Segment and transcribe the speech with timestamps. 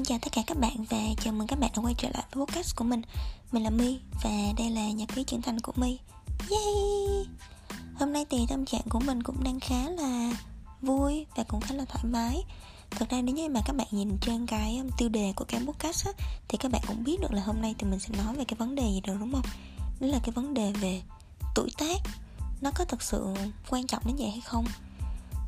[0.00, 2.24] Xin chào tất cả các bạn và chào mừng các bạn đã quay trở lại
[2.32, 3.02] với podcast của mình
[3.52, 5.98] Mình là My và đây là nhật ký trưởng thành của My
[6.50, 7.26] Yay!
[7.94, 10.32] Hôm nay thì tâm trạng của mình cũng đang khá là
[10.82, 12.44] vui và cũng khá là thoải mái
[12.90, 15.60] Thực ra nếu như mà các bạn nhìn trên cái um, tiêu đề của cái
[15.66, 16.12] podcast á,
[16.48, 18.56] Thì các bạn cũng biết được là hôm nay thì mình sẽ nói về cái
[18.58, 19.46] vấn đề gì rồi đúng không?
[20.00, 21.02] Đó là cái vấn đề về
[21.54, 22.00] tuổi tác
[22.60, 23.34] Nó có thật sự
[23.70, 24.64] quan trọng đến vậy hay không?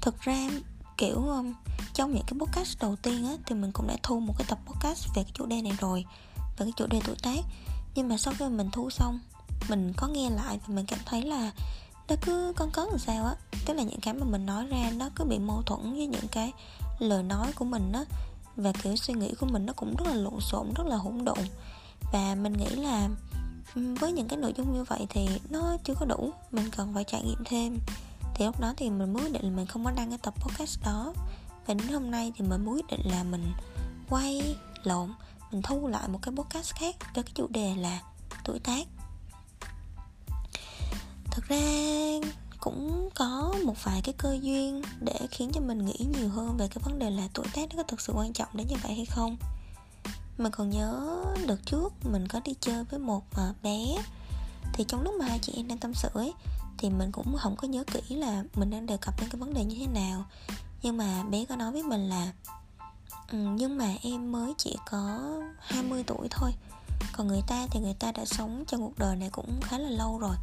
[0.01, 0.51] Thực ra
[0.97, 1.53] kiểu um,
[1.95, 4.59] trong những cái podcast đầu tiên á, thì mình cũng đã thu một cái tập
[4.67, 6.05] podcast về cái chủ đề này rồi,
[6.37, 7.45] về cái chủ đề tuổi tác.
[7.95, 9.21] Nhưng mà sau khi mình thu xong,
[9.69, 11.53] mình có nghe lại và mình cảm thấy là
[12.09, 13.35] nó cứ con cấn làm sao á.
[13.67, 16.29] Tức là những cái mà mình nói ra nó cứ bị mâu thuẫn với những
[16.31, 16.53] cái
[16.99, 18.05] lời nói của mình á.
[18.57, 21.25] Và kiểu suy nghĩ của mình nó cũng rất là lộn xộn, rất là hỗn
[21.25, 21.39] độn.
[22.13, 23.09] Và mình nghĩ là
[23.75, 27.05] với những cái nội dung như vậy thì nó chưa có đủ, mình cần phải
[27.05, 27.79] trải nghiệm thêm.
[28.35, 30.85] Thì lúc đó thì mình mới định là mình không có đăng cái tập podcast
[30.85, 31.13] đó
[31.67, 33.53] và đến hôm nay thì mình mới quyết định là mình
[34.11, 35.13] quay lộn,
[35.51, 38.01] mình thu lại một cái podcast khác với cái chủ đề là
[38.45, 38.87] tuổi tác.
[41.31, 41.61] Thực ra
[42.61, 46.69] cũng có một vài cái cơ duyên để khiến cho mình nghĩ nhiều hơn về
[46.69, 48.95] cái vấn đề là tuổi tác nó có thực sự quan trọng đến như vậy
[48.95, 49.37] hay không.
[50.39, 53.97] Mình còn nhớ đợt trước mình có đi chơi với một à, bé,
[54.73, 56.33] thì trong lúc mà hai chị em đang tâm sự ấy,
[56.79, 59.55] thì mình cũng không có nhớ kỹ là mình đang đề cập đến cái vấn
[59.55, 60.25] đề như thế nào
[60.83, 62.33] nhưng mà bé có nói với mình là
[63.33, 65.21] ừ, nhưng mà em mới chỉ có
[65.59, 66.53] 20 tuổi thôi.
[67.13, 69.91] Còn người ta thì người ta đã sống trong cuộc đời này cũng khá là
[69.91, 70.37] lâu rồi.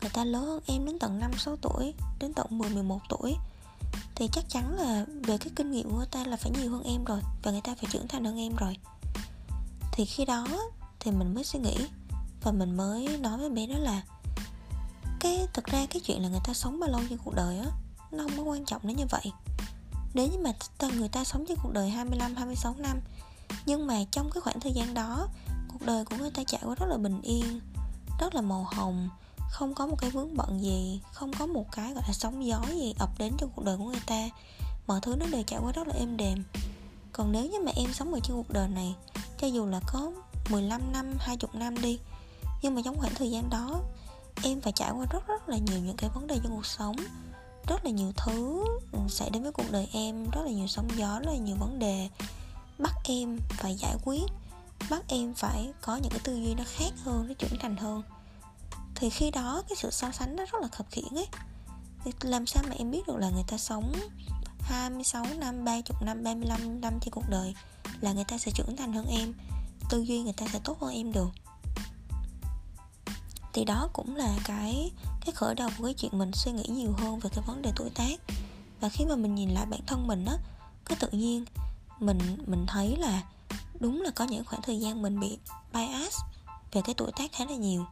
[0.00, 3.34] Người ta lớn hơn em đến tận 5-6 tuổi đến tận 10-11 tuổi.
[4.14, 6.82] Thì chắc chắn là về cái kinh nghiệm của người ta là phải nhiều hơn
[6.82, 8.76] em rồi và người ta phải trưởng thành hơn em rồi.
[9.92, 10.46] Thì khi đó
[11.00, 11.76] thì mình mới suy nghĩ
[12.42, 14.02] và mình mới nói với bé đó là
[15.20, 17.66] cái thực ra cái chuyện là người ta sống bao lâu trên cuộc đời á
[18.12, 19.32] nó không có quan trọng đến như vậy
[20.14, 20.52] nếu như mà
[20.98, 23.00] người ta sống với cuộc đời 25 26 năm,
[23.66, 25.28] nhưng mà trong cái khoảng thời gian đó,
[25.68, 27.60] cuộc đời của người ta trải qua rất là bình yên,
[28.20, 29.08] rất là màu hồng,
[29.50, 32.62] không có một cái vướng bận gì, không có một cái, gọi là, sóng gió
[32.68, 34.28] gì ập đến trong cuộc đời của người ta.
[34.86, 36.44] Mọi thứ nó đều trải qua rất là êm đềm.
[37.12, 38.94] Còn nếu như mà em sống ở trên cuộc đời này,
[39.38, 40.12] cho dù là có
[40.50, 41.98] 15 năm 20 năm đi,
[42.62, 43.80] nhưng mà trong khoảng thời gian đó,
[44.42, 46.96] em phải trải qua rất rất là nhiều những cái vấn đề trong cuộc sống
[47.66, 48.64] rất là nhiều thứ.
[48.92, 51.56] Ừ, Xảy đến với cuộc đời em rất là nhiều sóng gió rất là nhiều
[51.60, 52.08] vấn đề.
[52.78, 54.22] Bắt em phải giải quyết
[54.90, 58.02] bắt em phải có những cái tư duy nó khác hơn nó trưởng thành hơn.
[58.94, 61.26] Thì khi đó cái sự so sánh nó rất là khập khiễng ấy.
[62.04, 63.92] Thì làm sao mà em biết được là người ta sống
[64.60, 67.54] 26 năm, 30 năm, 35 năm trên cuộc đời
[68.00, 69.34] là người ta sẽ trưởng thành hơn em
[69.90, 71.28] tư duy người ta sẽ tốt hơn em được?
[73.52, 74.90] Thì đó cũng là cái
[75.20, 77.72] cái khởi đầu của cái chuyện mình suy nghĩ nhiều hơn về cái vấn đề
[77.76, 78.20] tuổi tác.
[78.80, 80.36] Và khi mà mình nhìn lại bản thân mình á,
[80.84, 81.44] cái tự nhiên
[81.98, 83.22] mình mình thấy là
[83.80, 85.38] đúng là có những khoảng thời gian mình bị
[85.72, 86.14] bias
[86.72, 87.86] về cái tuổi tác khá là nhiều.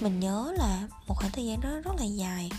[0.00, 2.50] Mình nhớ là một khoảng thời gian đó rất là dài.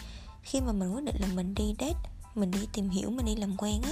[0.44, 3.36] Khi mà mình quyết định là mình đi date, mình đi tìm hiểu, mình đi
[3.36, 3.92] làm quen á,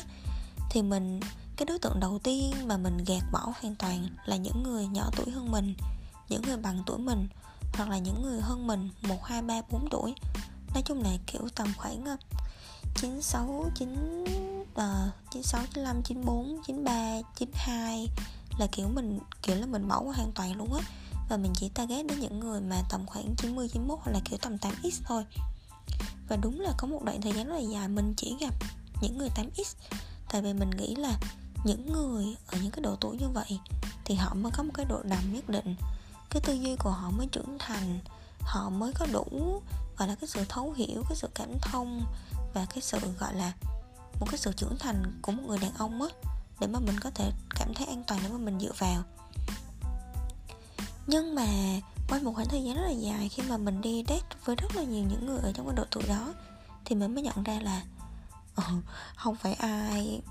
[0.70, 1.20] thì mình,
[1.56, 5.10] cái đối tượng đầu tiên mà mình gạt bỏ hoàn toàn là những người nhỏ
[5.16, 5.74] tuổi hơn mình,
[6.30, 7.28] những người bằng tuổi mình
[7.74, 10.16] hoặc là những người hơn mình 1, 2, 3, 4 tuổi.
[10.74, 12.04] Nói chung là kiểu tầm khoảng
[12.96, 14.24] 96, 9,
[14.72, 14.78] uh,
[15.32, 18.08] 96, 95, 94, 93, 92
[18.60, 20.80] Là kiểu mình kiểu là mình mẫu hoàn toàn luôn á.
[21.30, 24.38] Và mình chỉ target đến những người mà tầm khoảng 90, 91 hoặc là kiểu
[24.42, 25.26] tầm 8x thôi.
[26.30, 28.54] Và đúng là có một đoạn thời gian rất là dài mình chỉ gặp
[29.02, 29.76] những người 8x
[30.32, 31.20] Tại vì mình nghĩ là
[31.64, 33.60] những người ở những cái độ tuổi như vậy
[34.06, 35.76] Thì họ mới có một cái độ đầm nhất định
[36.30, 38.00] cái tư duy của họ mới trưởng thành
[38.40, 39.62] họ mới có đủ
[39.98, 42.06] gọi là cái sự thấu hiểu cái sự cảm thông
[42.54, 43.54] và cái sự gọi là
[44.20, 46.08] một cái sự trưởng thành của một người đàn ông á
[46.60, 49.04] để mà mình có thể cảm thấy an toàn để mà mình dựa vào.
[51.08, 51.48] Nhưng mà
[52.10, 54.76] qua một khoảng thời gian rất là dài khi mà mình đi date với rất
[54.76, 56.34] là nhiều những người ở trong cái độ tuổi đó
[56.86, 57.84] thì mình mới nhận ra là
[58.58, 58.84] uh,
[59.16, 60.22] không phải ai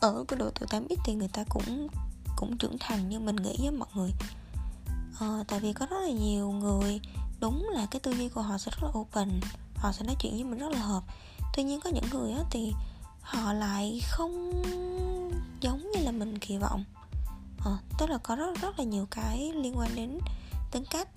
[0.00, 1.88] ở cái độ tuổi 8x thì người ta cũng
[2.36, 4.10] cũng trưởng thành như mình nghĩ với mọi người
[5.18, 7.00] ờ, tại vì có rất là nhiều người
[7.40, 9.40] đúng là cái tư duy của họ sẽ rất là open
[9.76, 11.02] họ sẽ nói chuyện với mình rất là hợp.
[11.54, 12.72] Tuy nhiên có những người á thì
[13.20, 14.62] họ lại không
[15.60, 16.84] giống như là mình kỳ vọng.
[17.64, 20.18] Ờ, tức là có rất rất là nhiều cái liên quan đến
[20.70, 21.08] tính cách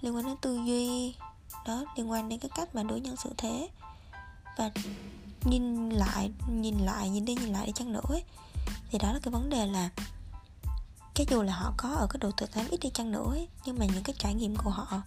[0.00, 1.14] liên quan đến tư duy
[1.66, 3.68] đó liên quan đến cái cách mà đối nhân xử thế.
[4.58, 4.70] Và
[5.44, 8.24] nhìn lại nhìn lại nhìn đi nhìn lại đi chăng nữa ấy,
[8.90, 9.90] thì đó là cái vấn đề là
[11.14, 13.48] cho dù là họ có ở cái độ tuổi 8 ít đi chăng nữa ấy,
[13.64, 15.02] nhưng mà những cái trải nghiệm của họ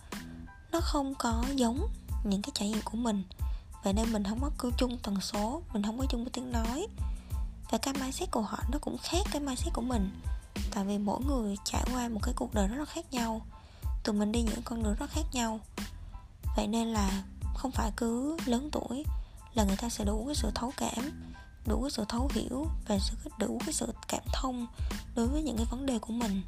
[0.72, 1.88] nó không có giống
[2.24, 3.24] những cái trải nghiệm của mình.
[3.84, 6.52] Vậy nên mình không có cư chung tần số mình không có chung với tiếng
[6.52, 6.88] nói.
[7.72, 10.22] Và cái mindset của họ nó cũng khác cái mindset của mình.
[10.72, 13.42] Tại vì mỗi người trải qua một cái cuộc đời rất là khác nhau.
[14.04, 15.60] Tụi mình đi những con đường rất khác nhau.
[16.56, 17.24] Vậy nên là
[17.56, 19.06] không phải cứ lớn tuổi
[19.54, 21.12] là người ta sẽ đủ cái sự thấu cảm
[21.68, 24.68] đủ cái sự thấu hiểu và sự đủ cái sự cảm thông
[25.16, 26.42] đối với những cái vấn đề của mình.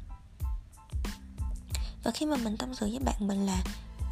[2.04, 3.62] Và khi mà mình tâm sự với bạn mình là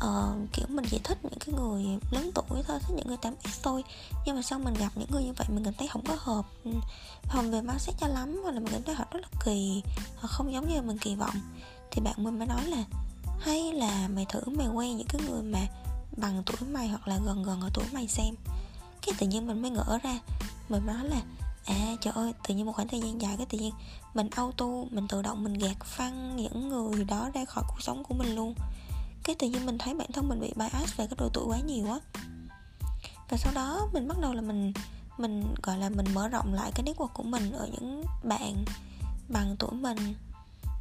[0.05, 3.61] uh, kiểu mình chỉ thích những cái người lớn tuổi thôi thích những người 8x
[3.63, 3.85] thôi
[4.27, 6.47] nhưng mà sau mình gặp những người như vậy mình cảm thấy không có hợp
[6.65, 6.71] ừ,
[7.29, 9.83] không về mindset cho lắm hoặc là mình cảm thấy họ rất là kỳ
[10.17, 11.35] họ không giống như mình kỳ vọng.
[11.91, 12.85] Thì bạn mình mới nói là
[13.41, 15.61] hay là mày thử mày quen những cái người mà
[16.17, 18.35] bằng tuổi mày hoặc là gần gần ở tuổi mày xem.
[19.03, 20.19] Cái tự nhiên mình mới ngỡ ra
[20.69, 21.21] mình nói là
[21.65, 23.75] à trời ơi tự nhiên một khoảng thời gian dài cái tự nhiên
[24.15, 28.05] mình auto mình tự động mình gạt phăng những người đó ra khỏi cuộc sống
[28.05, 28.55] của mình luôn.
[29.25, 31.59] Cái tự nhiên mình thấy bản thân mình bị bias về cái độ tuổi quá
[31.61, 31.99] nhiều á.
[33.29, 34.73] Và sau đó mình bắt đầu là mình
[35.19, 38.65] mình gọi là mình mở rộng lại cái network của mình ở những bạn
[39.29, 40.15] bằng tuổi mình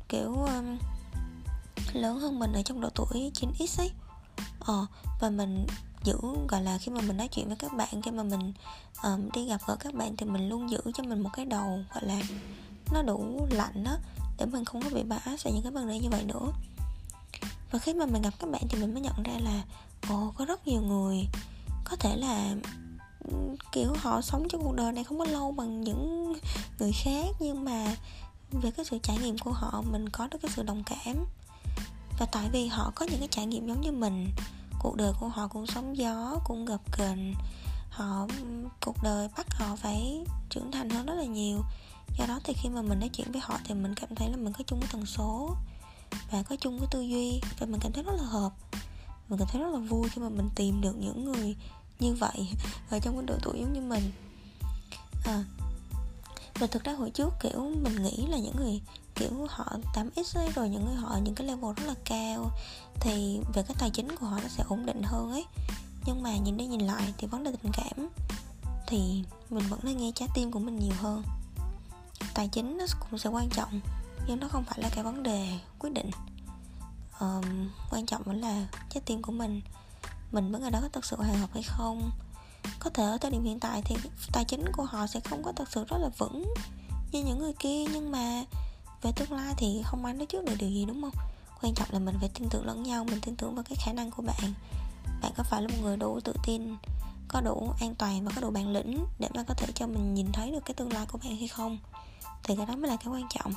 [0.10, 0.78] kiểu um,
[1.94, 3.92] lớn hơn mình ở trong độ tuổi 9x ấy.
[4.60, 4.86] Ờ
[5.20, 5.66] và mình
[6.08, 6.18] giữ
[6.48, 8.54] gọi là khi mà mình nói chuyện với các bạn khi mà mình
[9.04, 11.80] um, đi gặp gỡ các bạn thì mình luôn giữ cho mình một cái đầu
[11.94, 12.22] gọi là
[12.94, 13.98] nó đủ lạnh đó
[14.38, 16.52] để mình không có bị bã về những cái vấn đề như vậy nữa.
[17.72, 19.64] Và khi mà mình gặp các bạn thì mình mới nhận ra là
[20.10, 21.26] ồ có rất nhiều người
[21.86, 22.56] có thể là
[23.72, 26.34] kiểu họ sống trong cuộc đời này không có lâu bằng những
[26.80, 27.96] người khác nhưng mà
[28.52, 31.26] về cái sự trải nghiệm của họ mình có được cái sự đồng cảm.
[32.20, 34.28] Và tại vì họ có những cái trải nghiệm giống như mình
[34.88, 37.34] cuộc đời của họ cũng sóng gió cũng gặp ghềnh.
[37.90, 38.28] Họ
[38.86, 41.62] cuộc đời bắt họ phải trưởng thành hơn rất là nhiều.
[42.18, 44.38] Do đó thì khi mà mình nói chuyện với họ thì mình cảm thấy là
[44.38, 45.56] mình có chung cái tần số
[46.32, 48.52] và có chung cái tư duy và mình cảm thấy rất là hợp.
[49.30, 51.56] Mình cảm thấy rất là vui khi mà mình tìm được những người
[52.00, 52.50] như vậy
[52.90, 54.12] ở trong cái độ tuổi giống như mình.
[55.26, 55.44] À,
[56.60, 58.82] và thực ra hồi trước kiểu mình nghĩ là những người
[59.16, 62.52] kiểu họ 8x ấy rồi những người họ những cái level rất là cao
[63.00, 65.46] thì về cái tài chính của họ nó sẽ ổn định hơn ấy.
[66.06, 68.10] Nhưng mà nhìn đi nhìn lại thì vấn đề tình cảm
[68.88, 71.24] thì mình vẫn nên nghe trái tim của mình nhiều hơn.
[72.34, 73.82] Tài chính nó cũng sẽ quan trọng
[74.28, 76.12] nhưng nó không phải là cái vấn đề quyết định.
[77.20, 79.62] Um, quan trọng vẫn là trái tim của mình.
[80.32, 82.12] Mình với người đó có thật sự hòa hợp hay không?
[82.80, 83.96] Có thể ở thời điểm hiện tại thì
[84.32, 86.54] tài chính của họ sẽ không có thật sự rất là vững
[87.12, 88.44] như những người kia nhưng mà
[89.02, 91.24] về tương lai thì không ai nói trước được điều gì đúng không?
[91.62, 93.94] Quan trọng là mình phải tin tưởng lẫn nhau mình tin tưởng vào cái khả
[93.94, 94.54] năng của bạn.
[95.22, 96.76] Bạn có phải là một người đủ tự tin
[97.28, 100.14] có đủ an toàn và có đủ bản lĩnh để mà có thể cho mình
[100.14, 101.78] nhìn thấy được cái tương lai của bạn hay không?
[102.44, 103.54] Thì cái đó mới là cái quan trọng.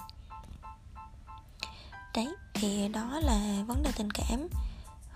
[2.15, 4.49] Đấy thì đó là vấn đề tình cảm.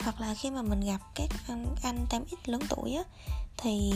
[0.01, 3.05] Hoặc là khi mà mình gặp các anh, anh 8x lớn tuổi á
[3.65, 3.93] thì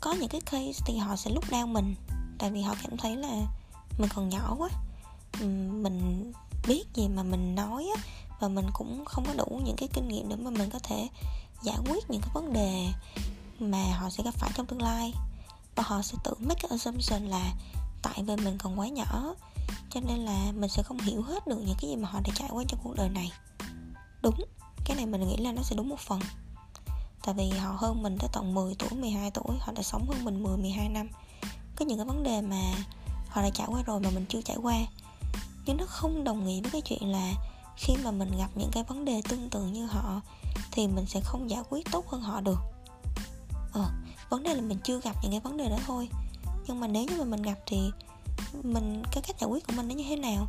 [0.00, 1.94] có những cái case thì họ sẽ lúc đau mình.
[2.38, 3.40] Tại vì họ cảm thấy là
[3.98, 4.68] mình còn nhỏ quá.
[5.82, 6.32] Mình
[6.68, 8.02] biết gì mà mình nói á,
[8.40, 11.08] và mình cũng không có đủ những cái kinh nghiệm để mà mình có thể
[11.62, 12.88] giải quyết những cái vấn đề
[13.58, 15.12] mà họ sẽ gặp phải trong tương lai.
[15.76, 17.54] Và họ sẽ tự make cái assumption là
[18.02, 19.34] tại vì mình còn quá nhỏ,
[19.90, 22.32] cho nên là mình sẽ không hiểu hết được những cái gì mà họ đã
[22.34, 23.32] trải qua trong cuộc đời này.
[24.22, 24.34] Đúng,
[24.84, 26.20] cái này mình nghĩ là nó sẽ đúng một phần
[27.24, 30.24] tại vì họ hơn mình tới tận 10 tuổi 12 tuổi, họ đã sống hơn
[30.24, 31.08] mình 10 12 năm.
[31.76, 32.74] Có những cái vấn đề mà
[33.28, 34.76] họ đã trải qua rồi mà mình chưa trải qua.
[35.66, 37.32] Nhưng nó không đồng nghĩa với cái chuyện là
[37.76, 40.20] khi mà mình gặp những cái vấn đề tương tự như họ,
[40.72, 42.58] thì mình sẽ không giải quyết tốt hơn họ được.
[43.72, 43.90] Ờ
[44.30, 46.08] vấn đề là mình chưa gặp những cái vấn đề đó thôi.
[46.66, 47.90] Nhưng mà nếu như mà mình gặp thì
[48.62, 50.46] mình, cái cách giải quyết của mình nó như thế nào?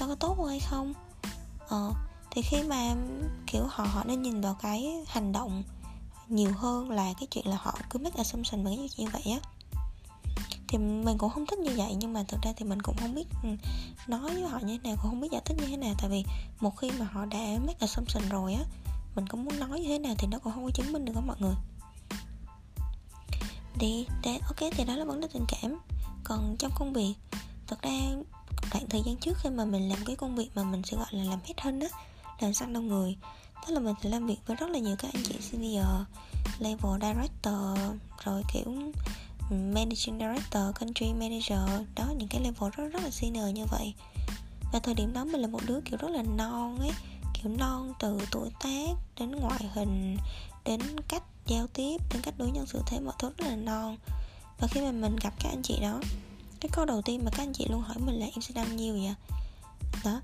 [0.00, 0.94] Nó có tốt hay không?
[1.68, 1.92] Ờ
[2.30, 2.94] thì khi mà,
[3.46, 5.62] kiểu, họ họ nên nhìn vào cái hành động
[6.28, 9.32] nhiều hơn là cái chuyện là họ cứ make assumption về cái chuyện như vậy
[9.32, 9.40] á.
[10.68, 13.14] Thì mình cũng không thích như vậy, nhưng mà thực ra thì mình cũng không
[13.14, 13.48] biết ừ,
[14.06, 15.94] nói với họ như thế nào, cũng không biết giải thích như thế nào.
[15.98, 16.24] Tại vì
[16.60, 18.64] một khi mà họ đã make assumption rồi á,
[19.16, 21.12] mình cũng muốn nói như thế nào thì nó cũng không có chứng minh được
[21.14, 21.54] đó mọi người.
[23.78, 25.78] Thì để ok, thì đó là vấn đề tình cảm.
[26.24, 27.14] Còn trong công việc
[27.66, 27.90] thật ra
[28.72, 31.06] đoạn thời gian trước khi mà mình làm cái công việc mà mình sẽ gọi
[31.10, 31.88] là làm hết hơn á,
[32.40, 33.16] làm săn đông người
[33.66, 35.86] tức là mình sẽ làm việc với rất là nhiều các anh chị senior,
[36.58, 37.78] level director,
[38.24, 38.64] rồi kiểu
[39.50, 41.86] managing director, country manager.
[41.94, 43.94] Đó, những cái level rất rất là senior như vậy.
[44.72, 46.90] Và thời điểm đó mình là một đứa kiểu rất là non ấy,
[47.34, 50.16] kiểu non từ tuổi tác đến ngoại hình,
[50.64, 53.96] đến cách giao tiếp, đến cách đối nhân xử thế, mọi thứ rất là non.
[54.58, 56.00] Và khi mà mình gặp các anh chị đó,
[56.60, 58.76] cái câu đầu tiên mà các anh chị luôn hỏi mình là em sẽ đăng
[58.76, 59.14] nhiều vậy
[60.04, 60.20] đó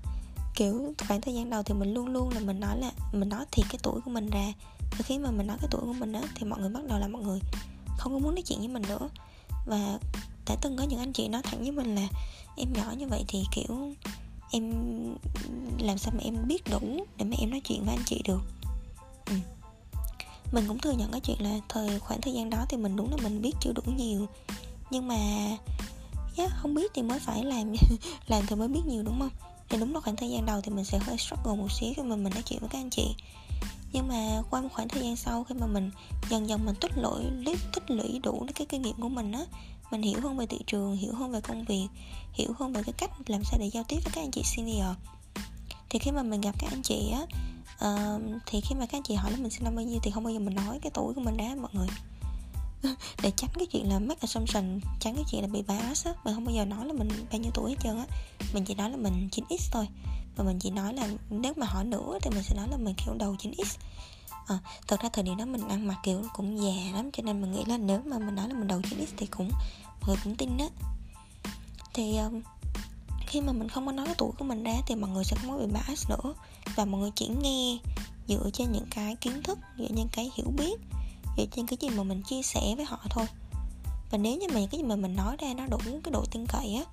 [0.55, 3.45] kiểu khoảng thời gian đầu thì mình luôn luôn là mình nói là mình nói
[3.51, 4.53] thiệt cái tuổi của mình ra.
[4.79, 6.99] Và khi mà mình nói cái tuổi của mình á thì mọi người bắt đầu
[6.99, 7.39] là mọi người
[7.97, 9.09] không có muốn nói chuyện với mình nữa.
[9.65, 9.99] Và
[10.47, 12.07] đã từng có những anh chị nói thẳng với mình là
[12.57, 13.93] em nhỏ như vậy thì kiểu
[14.51, 14.73] em
[15.79, 18.41] làm sao mà em biết đủ để mà em nói chuyện với anh chị được?
[19.25, 19.35] Ừ.
[20.51, 23.11] mình cũng thừa nhận cái chuyện là thời khoảng thời gian đó thì mình đúng
[23.11, 24.25] là mình biết chưa đủ nhiều.
[24.91, 25.15] Nhưng mà
[26.37, 27.73] yeah, không biết thì mới phải làm
[28.27, 29.54] làm thì mới biết nhiều đúng không?
[29.75, 32.03] Thì đúng là khoảng thời gian đầu thì mình sẽ hơi struggle một xíu khi
[32.03, 33.15] mà mình nói chuyện với các anh chị.
[33.93, 35.91] Nhưng mà qua một khoảng thời gian sau khi mà mình
[36.29, 37.23] dần dần mình tích lũy
[37.73, 39.45] tích lũy đủ cái kinh nghiệm của mình á
[39.91, 41.87] mình hiểu hơn về thị trường hiểu hơn về công việc
[42.33, 44.95] hiểu hơn về cái cách làm sao để giao tiếp với các anh chị senior.
[45.89, 47.21] Thì khi mà mình gặp các anh chị á
[47.89, 50.11] uh, thì khi mà các anh chị hỏi là mình sinh năm bao nhiêu thì
[50.11, 51.87] không bao giờ mình nói cái tuổi của mình đã mọi người.
[53.21, 56.13] để tránh cái chuyện là make assumption tránh cái chuyện là bị bias á.
[56.23, 58.05] Mình không bao giờ nói là mình bao nhiêu tuổi hết trơn á.
[58.53, 59.87] Mình chỉ nói là mình 9x thôi.
[60.35, 62.95] Và mình chỉ nói là nếu mà hỏi nữa thì mình sẽ nói là mình
[63.05, 63.77] kiểu đầu 9x
[64.29, 67.23] à, ờ, thật ra thời điểm đó mình ăn mặc kiểu cũng già lắm cho
[67.23, 69.49] nên mình nghĩ là nếu mà mình nói là mình đầu 9x thì cũng
[70.01, 70.65] mọi người cũng tin á.
[71.93, 72.41] thì um,
[73.27, 75.37] khi mà mình không có nói cái tuổi của mình ra thì mọi người sẽ
[75.41, 76.33] không có bị bias nữa.
[76.75, 77.77] Và mọi người chỉ nghe
[78.27, 80.75] dựa trên những cái kiến thức dựa trên cái hiểu biết
[81.37, 83.25] dựa trên cái gì mà mình chia sẻ với họ thôi.
[84.11, 86.25] Và nếu như mà những cái gì mà mình nói ra nó đủ cái độ
[86.31, 86.83] tin cậy á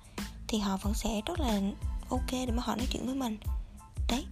[0.47, 1.61] thì họ vẫn sẽ rất là
[2.09, 3.37] ok để mà họ nói chuyện với mình.
[4.09, 4.25] Đấy.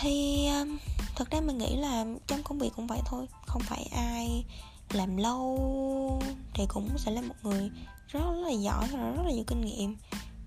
[0.00, 0.78] Thì um,
[1.16, 4.44] thật ra mình nghĩ là trong công việc cũng vậy thôi không phải ai
[4.92, 6.22] làm lâu
[6.54, 7.70] thì cũng sẽ là một người
[8.08, 9.96] rất, là giỏi và rất là nhiều kinh nghiệm.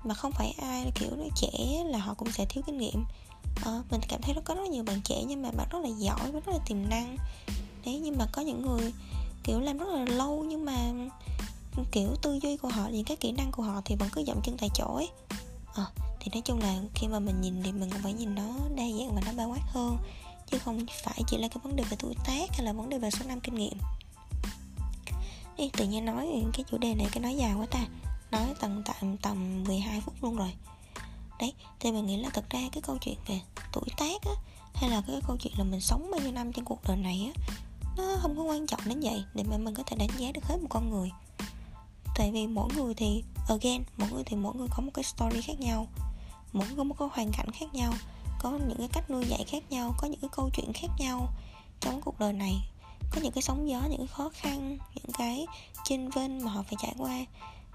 [0.04, 3.06] Mà không phải ai kiểu trẻ là họ cũng sẽ thiếu kinh nghiệm.
[3.66, 5.90] À, mình cảm thấy nó có rất nhiều bạn trẻ nhưng mà bạn rất là
[5.98, 7.18] giỏi và rất là tiềm năng
[7.86, 8.94] đấy nhưng mà có những người
[9.44, 10.78] kiểu làm rất là lâu nhưng mà
[11.92, 14.42] kiểu tư duy của họ những cái kỹ năng của họ thì vẫn cứ dậm
[14.44, 15.10] chân tại chỗ ấy.
[15.76, 15.86] À,
[16.20, 18.44] thì nói chung là khi mà mình nhìn thì mình cũng phải nhìn nó
[18.76, 19.98] đa dạng và nó bao quát hơn
[20.52, 22.98] chứ không phải chỉ là cái vấn đề về tuổi tác hay là vấn đề
[22.98, 23.78] về số năm kinh nghiệm.
[25.58, 27.86] Đi tự nhiên nói cái chủ đề này cái nói dài quá ta.
[28.32, 30.54] Nói tầm tầm tầm 12 phút luôn rồi.
[31.40, 33.40] Đấy thì mình nghĩ là thật ra cái câu chuyện về
[33.74, 34.32] tuổi tác á
[34.74, 37.32] hay là cái câu chuyện là mình sống bao nhiêu năm trên cuộc đời này
[37.36, 37.56] á
[37.98, 40.44] nó không có quan trọng đến vậy để mà mình có thể đánh giá được
[40.44, 41.10] hết một con người.
[42.16, 45.42] Tại vì mỗi người thì, again, mỗi người thì mỗi người có một cái story
[45.42, 45.88] khác nhau.
[46.54, 47.94] Mỗi người có một cái hoàn cảnh khác nhau,
[48.40, 51.28] có những cái cách nuôi dạy khác nhau, có những cái câu chuyện khác nhau.
[51.80, 52.54] Trong cuộc đời này,
[53.12, 55.46] có những cái sóng gió, những cái khó khăn, những cái
[55.84, 57.26] chênh vênh mà họ phải trải qua.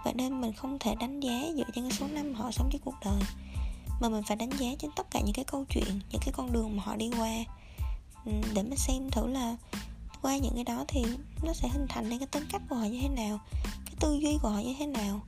[0.04, 2.80] Vậy nên mình không thể đánh giá dựa trên cái số năm họ sống trên
[2.84, 3.20] cuộc đời,
[4.00, 6.52] mà mình phải đánh giá trên tất cả những cái câu chuyện, những cái con
[6.52, 7.30] đường mà họ đi qua.
[8.54, 9.56] Để mà xem thử là
[10.22, 11.04] qua những cái đó thì
[11.42, 13.40] nó sẽ hình thành nên cái tính cách của họ như thế nào
[13.84, 15.20] cái tư duy của họ như thế nào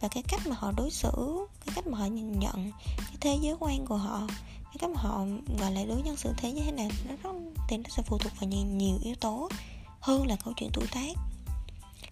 [0.00, 3.38] và cái cách mà họ đối xử cái cách mà họ nhìn nhận cái thế
[3.42, 4.26] giới quan của họ
[4.64, 5.24] cái cách mà họ
[5.58, 7.30] gọi là đối nhân xử thế như thế nào nó rất
[7.68, 9.48] thì nó sẽ phụ thuộc vào nhiều, nhiều yếu tố
[10.00, 11.16] hơn là câu chuyện tuổi tác.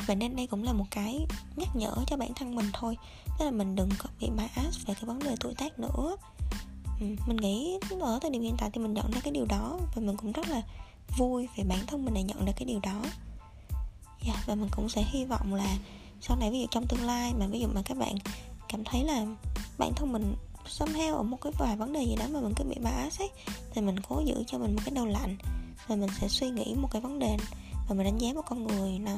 [0.07, 2.97] Và nên đây cũng là một cái nhắc nhở cho bản thân mình thôi
[3.39, 6.17] tức là mình đừng có bị bias về cái vấn đề tuổi tác nữa.
[7.01, 9.79] Ừ, mình nghĩ ở thời điểm hiện tại thì mình nhận ra cái điều đó
[9.95, 10.63] và mình cũng rất là
[11.17, 13.03] vui về bản thân mình đã nhận được cái điều đó.
[14.27, 15.77] Yeah, và mình cũng sẽ hy vọng là
[16.21, 18.15] sau này ví dụ trong tương lai mà ví dụ mà các bạn
[18.69, 19.27] cảm thấy là
[19.79, 20.35] bản thân mình
[20.79, 23.31] somehow ở một cái vài vấn đề gì đó mà mình cứ bị bias ấy
[23.75, 25.37] thì mình cố giữ cho mình một cái đầu lạnh
[25.87, 27.37] và mình sẽ suy nghĩ một cái vấn đề
[27.89, 29.17] và mình đánh giá một con người nó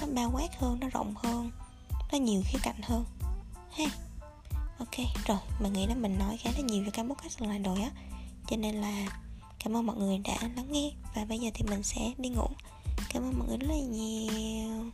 [0.00, 1.50] nó bao quát hơn nó rộng hơn
[2.12, 3.04] nó nhiều khía cạnh hơn
[3.70, 3.84] ha.
[4.78, 7.58] Ok rồi mình nghĩ là mình nói khá là nhiều cho cái podcast lần này
[7.58, 7.90] rồi á.
[8.48, 9.06] Cho nên là
[9.64, 10.90] cảm ơn mọi người đã lắng nghe.
[11.14, 12.46] Và bây giờ thì mình sẽ đi ngủ.
[13.08, 14.84] Cảm ơn mọi người rất là nhiều.